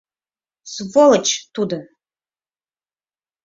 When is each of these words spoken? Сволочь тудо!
Сволочь 0.73 1.33
тудо! 1.53 1.77